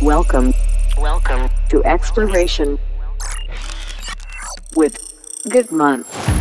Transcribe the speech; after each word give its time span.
Welcome. 0.00 0.54
Welcome 0.98 1.50
to 1.70 1.82
Exploration 1.84 2.78
with 4.76 4.98
Gutman. 5.48 6.04
Some 6.04 6.31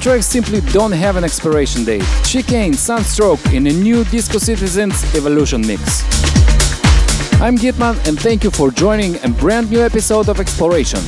tracks 0.00 0.26
simply 0.26 0.60
don't 0.72 0.92
have 0.92 1.16
an 1.16 1.24
expiration 1.24 1.84
date. 1.84 2.04
Chicane, 2.24 2.72
Sunstroke 2.72 3.44
in 3.52 3.66
a 3.66 3.72
new 3.72 4.02
Disco 4.04 4.38
Citizens 4.38 5.04
Evolution 5.14 5.60
mix. 5.66 6.02
I'm 7.40 7.56
Gitman 7.56 7.96
and 8.08 8.18
thank 8.18 8.42
you 8.42 8.50
for 8.50 8.70
joining 8.70 9.22
a 9.24 9.28
brand 9.28 9.70
new 9.70 9.80
episode 9.80 10.28
of 10.30 10.40
Exploration. 10.40 11.00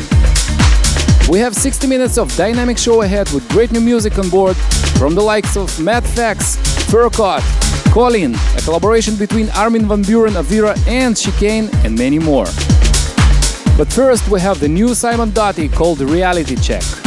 We 1.30 1.38
have 1.38 1.54
60 1.54 1.86
minutes 1.86 2.18
of 2.18 2.34
dynamic 2.36 2.76
show 2.76 3.00
ahead 3.02 3.30
with 3.30 3.48
great 3.48 3.72
new 3.72 3.80
music 3.80 4.18
on 4.18 4.28
board 4.28 4.56
from 4.98 5.14
the 5.14 5.22
likes 5.22 5.56
of 5.56 5.80
Matt 5.80 6.04
Fax, 6.04 6.56
Furcott, 6.90 7.42
Colin, 7.92 8.34
a 8.34 8.60
collaboration 8.62 9.16
between 9.16 9.48
Armin 9.50 9.88
van 9.88 10.02
Buuren, 10.02 10.34
Avira 10.34 10.76
and 10.86 11.16
Chicane 11.16 11.70
and 11.84 11.96
many 11.96 12.18
more. 12.18 12.46
But 13.78 13.90
first 13.90 14.28
we 14.28 14.40
have 14.40 14.60
the 14.60 14.68
new 14.68 14.94
Simon 14.94 15.30
Doty 15.30 15.68
called 15.70 16.00
Reality 16.00 16.56
Check. 16.56 17.01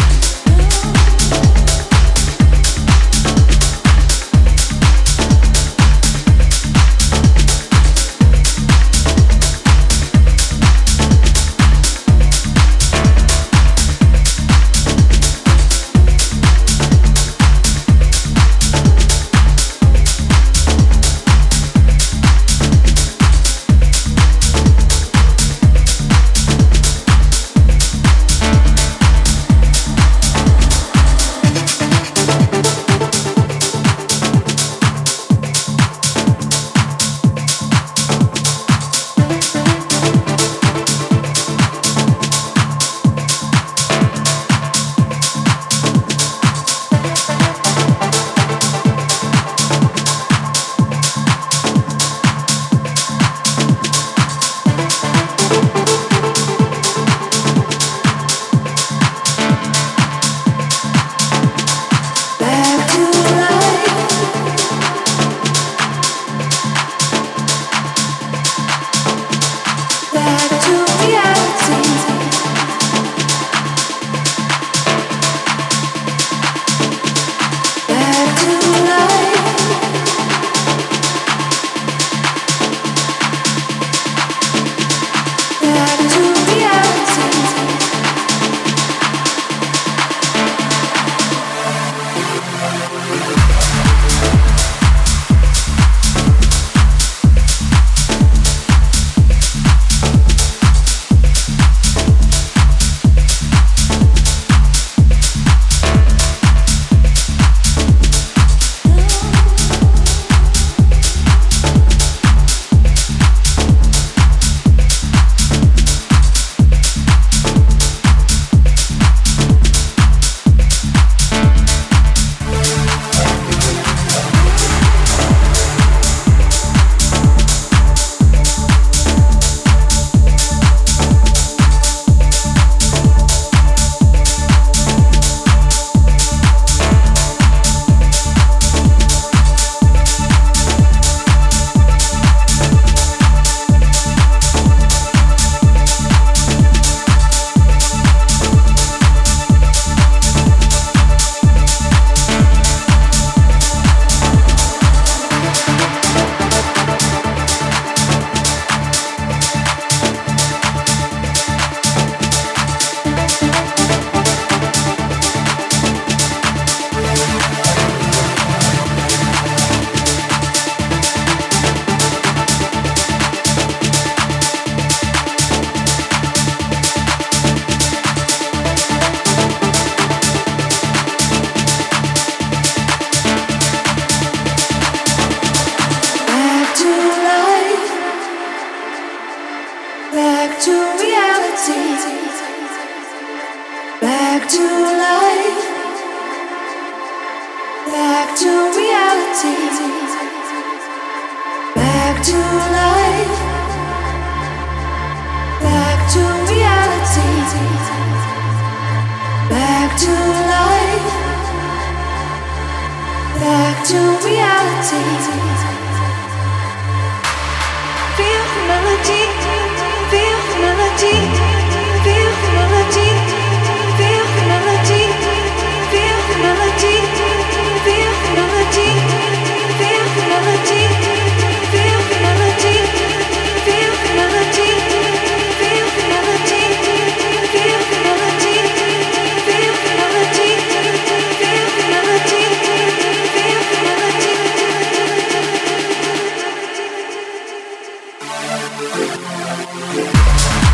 Yeah. 248.98 250.65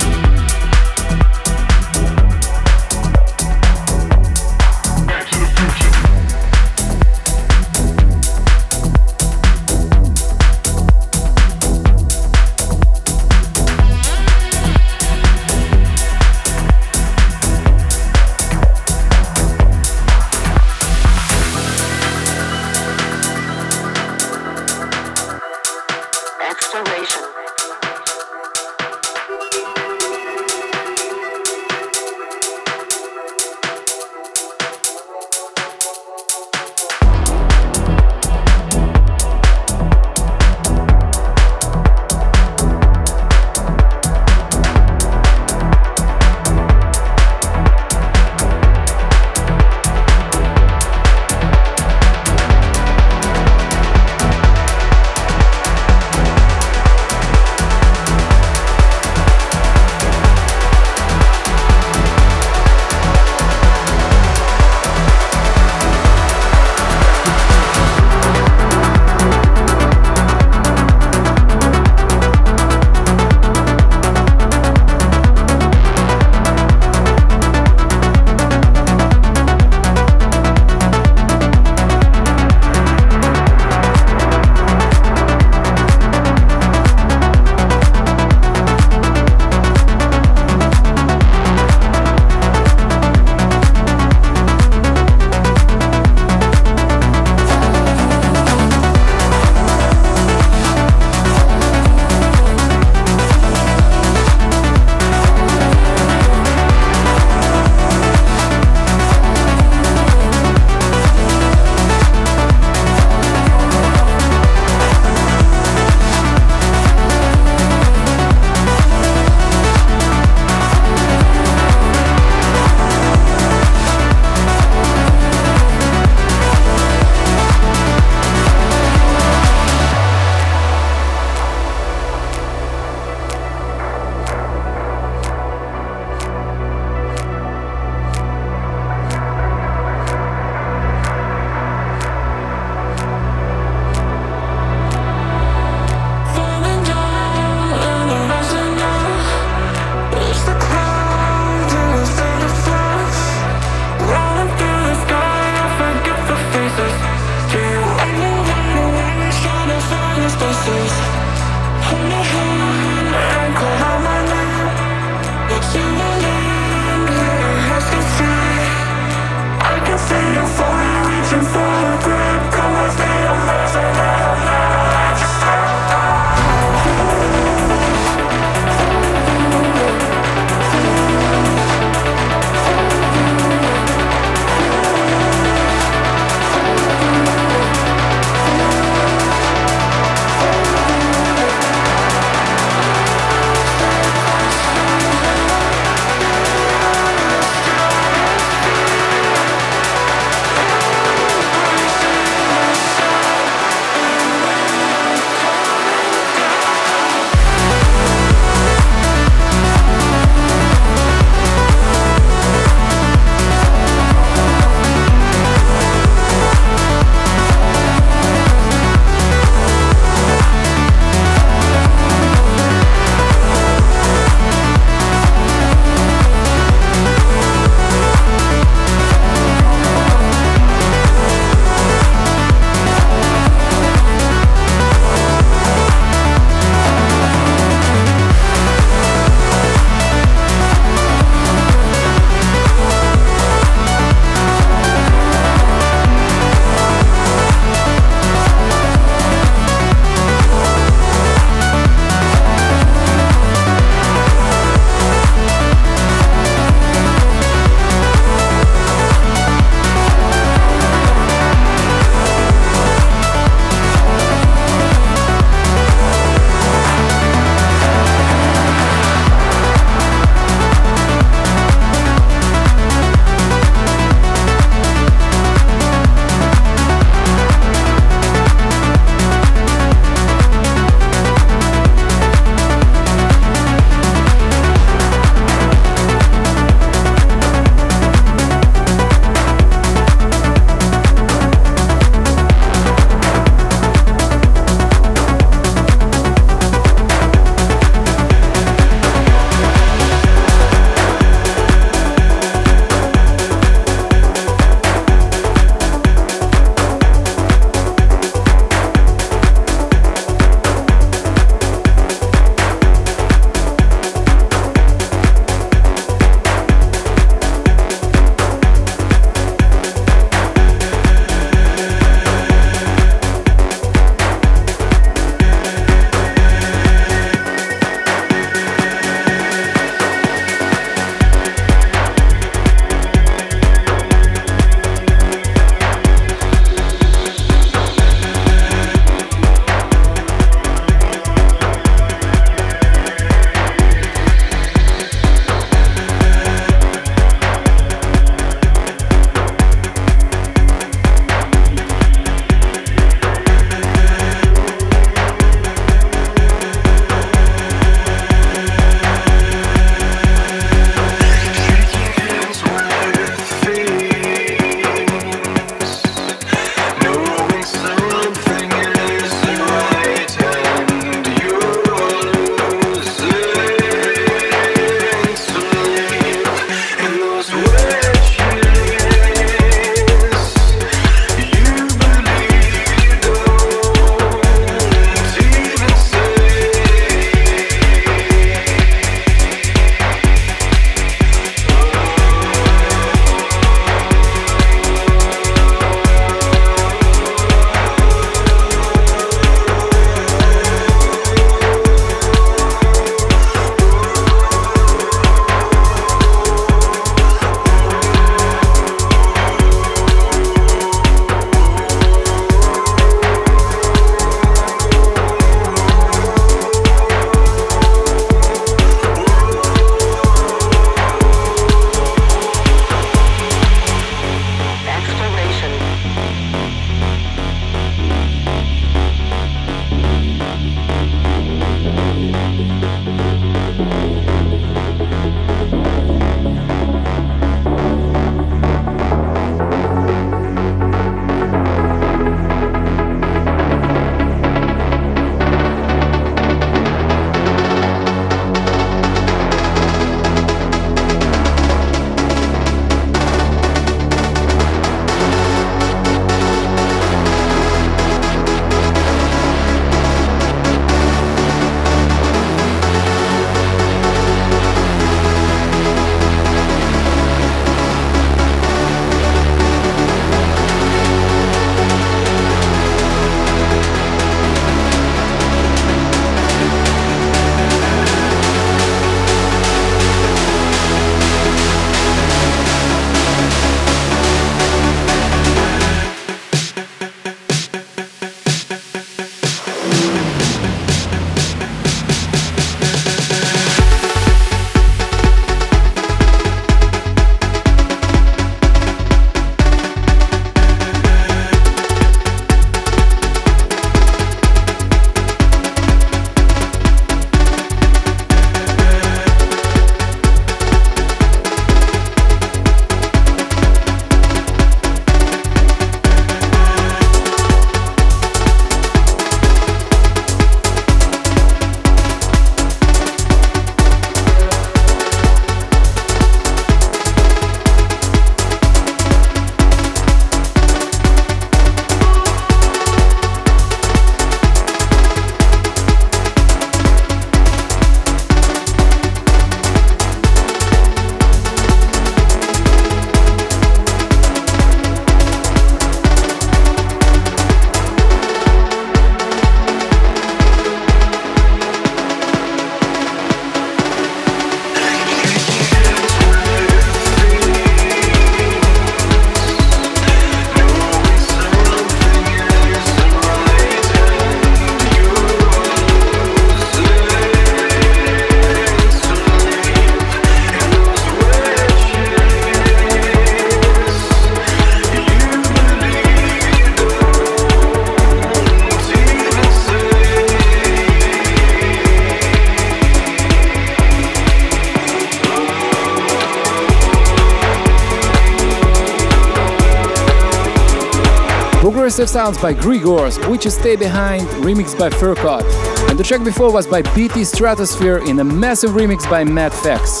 Sounds 592.08 592.38
by 592.38 592.54
Grigors, 592.54 593.18
which 593.28 593.44
is 593.44 593.54
Stay 593.54 593.76
Behind, 593.76 594.22
remixed 594.42 594.78
by 594.78 594.88
Furcott. 594.88 595.44
And 595.90 595.98
the 595.98 596.02
track 596.02 596.24
before 596.24 596.50
was 596.50 596.66
by 596.66 596.80
BT 596.80 597.22
Stratosphere 597.22 597.98
in 597.98 598.18
a 598.20 598.24
massive 598.24 598.70
remix 598.70 599.08
by 599.10 599.24
Matt 599.24 599.52
Fax. 599.52 600.00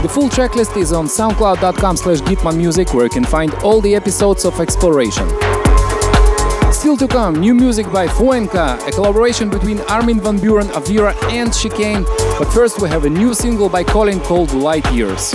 The 0.00 0.08
full 0.10 0.30
tracklist 0.30 0.78
is 0.78 0.94
on 0.94 1.08
soundcloud.com 1.08 1.96
slash 1.98 2.20
gitmanmusic 2.20 2.94
where 2.94 3.04
you 3.04 3.10
can 3.10 3.22
find 3.22 3.52
all 3.56 3.82
the 3.82 3.94
episodes 3.94 4.46
of 4.46 4.58
Exploration. 4.60 5.28
Still 6.72 6.96
to 6.96 7.06
come, 7.06 7.34
new 7.34 7.54
music 7.54 7.84
by 7.92 8.06
Fuenka, 8.06 8.88
a 8.88 8.90
collaboration 8.92 9.50
between 9.50 9.78
Armin 9.90 10.20
van 10.20 10.38
Buuren, 10.38 10.68
Avira 10.72 11.14
and 11.30 11.52
Chicane. 11.52 12.04
But 12.38 12.46
first 12.46 12.80
we 12.80 12.88
have 12.88 13.04
a 13.04 13.10
new 13.10 13.34
single 13.34 13.68
by 13.68 13.84
Colin 13.84 14.20
called 14.20 14.52
Light 14.54 14.90
Years. 14.90 15.34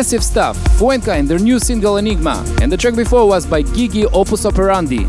Massive 0.00 0.24
stuff, 0.24 0.56
Fuenka 0.78 1.14
and 1.18 1.28
their 1.28 1.38
new 1.38 1.58
single 1.58 1.98
Enigma, 1.98 2.42
and 2.62 2.72
the 2.72 2.76
track 2.78 2.96
before 2.96 3.28
was 3.28 3.44
by 3.44 3.60
Gigi 3.60 4.06
Opus 4.06 4.46
Operandi. 4.46 5.06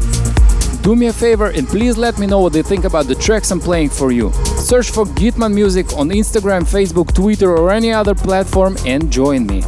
Do 0.82 0.98
me 0.98 1.08
a 1.08 1.14
favor 1.14 1.50
and 1.52 1.66
please 1.66 1.98
let 1.98 2.20
me 2.20 2.28
know 2.28 2.40
what 2.40 2.54
you 2.54 2.62
think 2.62 2.84
about 2.84 3.06
the 3.06 3.16
tracks 3.16 3.52
I'm 3.52 3.62
playing 3.62 3.92
for 3.92 4.12
you. 4.12 4.34
Search 4.58 4.92
for 4.92 5.06
Gitman 5.06 5.54
Music 5.54 5.94
on 5.94 6.10
Instagram, 6.10 6.64
Facebook, 6.64 7.14
Twitter, 7.14 7.56
or 7.56 7.72
any 7.72 7.94
other 7.94 8.14
platform 8.14 8.76
and 8.86 9.10
join 9.10 9.48
me. 9.48 9.64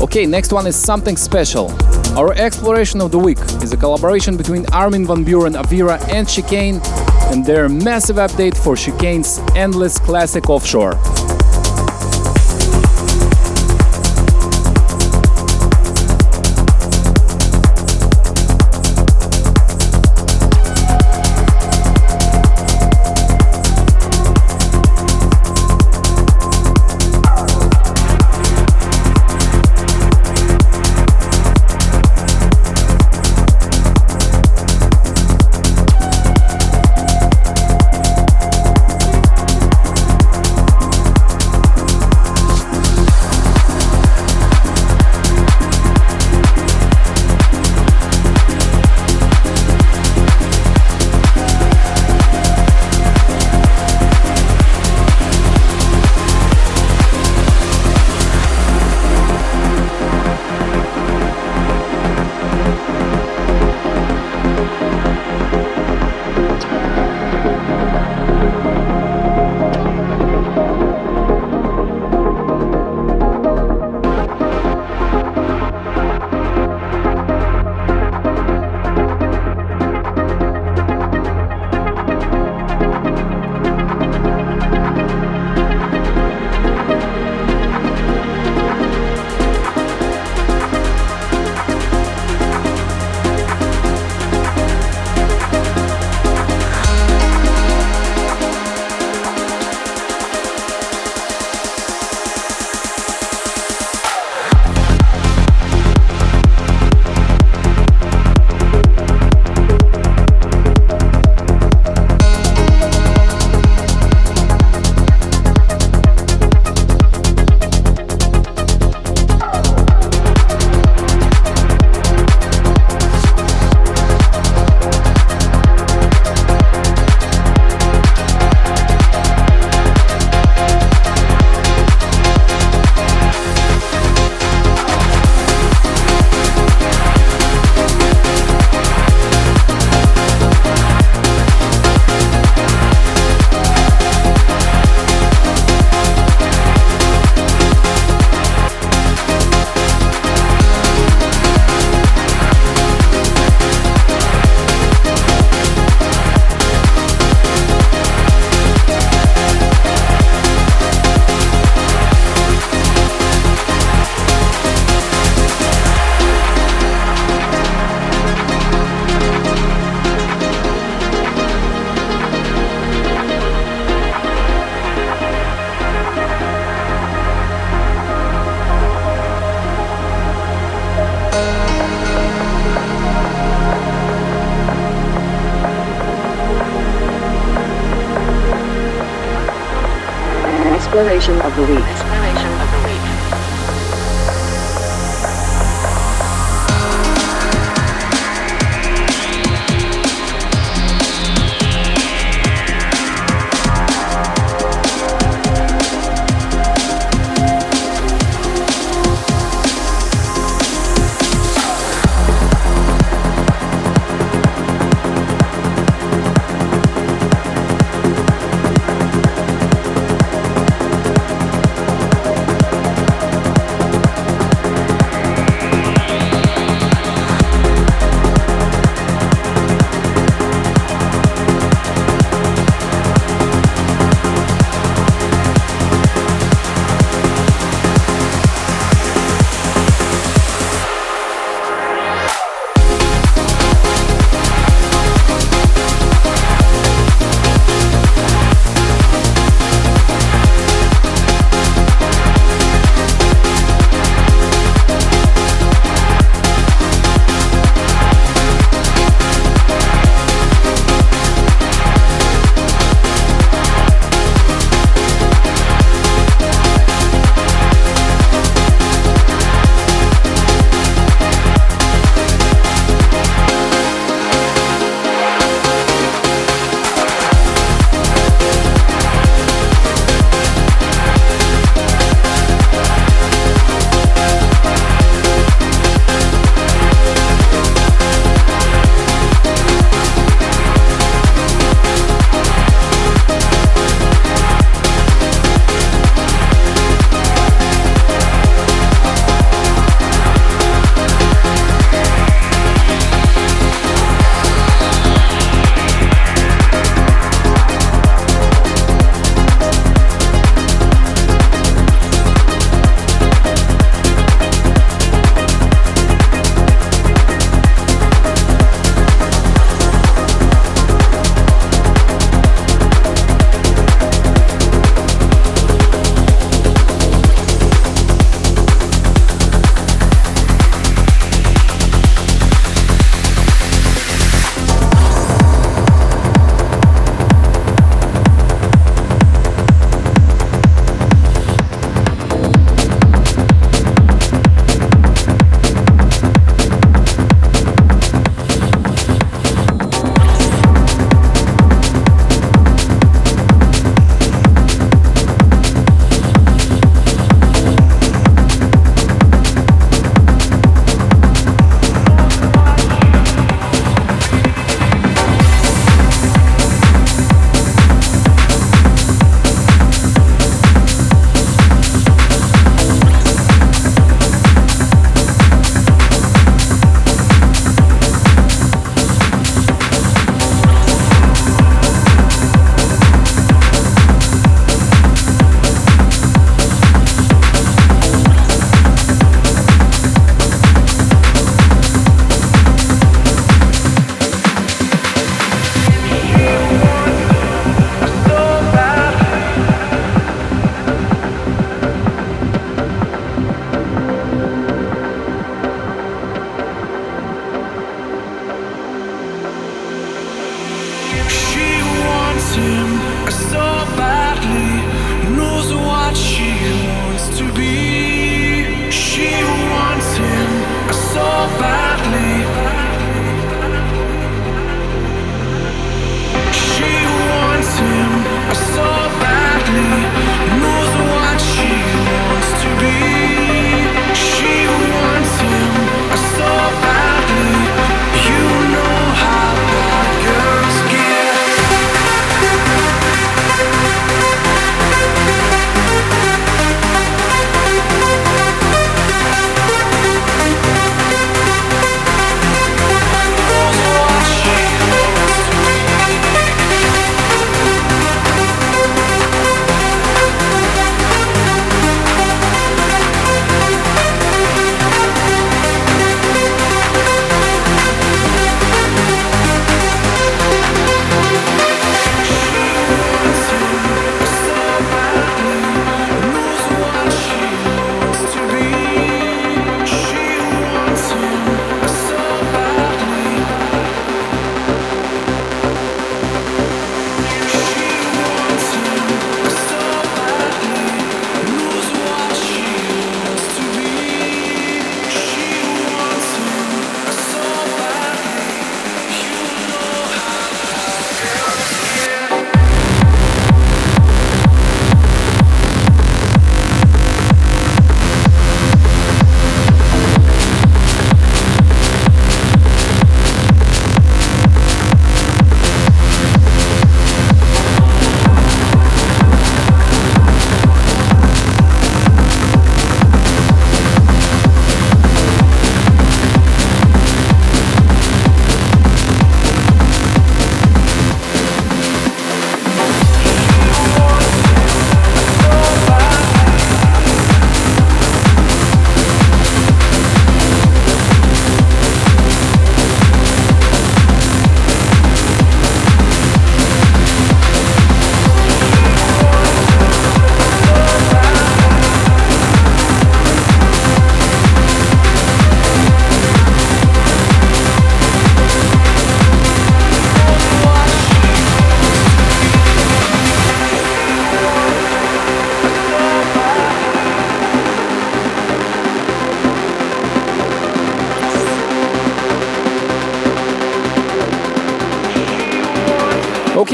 Okay, 0.00 0.26
next 0.26 0.52
one 0.52 0.66
is 0.66 0.74
something 0.74 1.16
special. 1.16 1.70
Our 2.18 2.32
exploration 2.32 3.00
of 3.00 3.12
the 3.12 3.20
week 3.20 3.38
is 3.62 3.72
a 3.72 3.76
collaboration 3.76 4.36
between 4.36 4.66
Armin 4.72 5.06
van 5.06 5.24
Buuren, 5.24 5.54
Avira, 5.54 5.96
and 6.08 6.28
Chicane, 6.28 6.80
and 7.30 7.46
their 7.46 7.68
massive 7.68 8.16
update 8.16 8.56
for 8.56 8.76
Chicane's 8.76 9.38
endless 9.54 9.96
classic 9.96 10.50
offshore. 10.50 10.98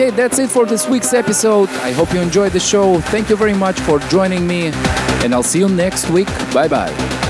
Okay, 0.02 0.10
that's 0.16 0.40
it 0.40 0.50
for 0.50 0.66
this 0.66 0.88
week's 0.88 1.14
episode. 1.14 1.68
I 1.68 1.92
hope 1.92 2.12
you 2.12 2.20
enjoyed 2.20 2.50
the 2.50 2.58
show. 2.58 2.98
Thank 3.12 3.28
you 3.30 3.36
very 3.36 3.54
much 3.54 3.78
for 3.78 4.00
joining 4.10 4.48
me, 4.48 4.72
and 5.22 5.32
I'll 5.32 5.44
see 5.44 5.60
you 5.60 5.68
next 5.68 6.10
week. 6.10 6.26
Bye 6.52 6.66
bye. 6.66 7.21